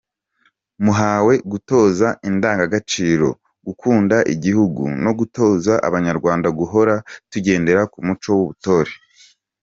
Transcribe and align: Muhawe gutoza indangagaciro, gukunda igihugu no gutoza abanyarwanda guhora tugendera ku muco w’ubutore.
Muhawe 0.83 1.33
gutoza 1.51 2.07
indangagaciro, 2.29 3.27
gukunda 3.65 4.17
igihugu 4.33 4.83
no 5.03 5.11
gutoza 5.19 5.73
abanyarwanda 5.87 6.47
guhora 6.59 6.95
tugendera 7.31 7.81
ku 7.93 7.99
muco 8.07 8.29
w’ubutore. 8.37 8.93